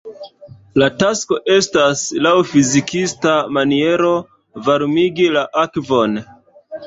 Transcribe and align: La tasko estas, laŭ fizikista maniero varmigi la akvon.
La 0.83 0.85
tasko 1.01 1.37
estas, 1.55 2.01
laŭ 2.27 2.31
fizikista 2.53 3.35
maniero 3.59 4.13
varmigi 4.69 5.31
la 5.39 5.47
akvon. 5.65 6.19